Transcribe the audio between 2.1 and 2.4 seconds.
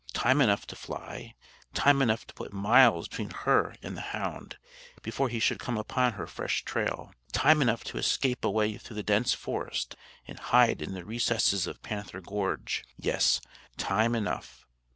to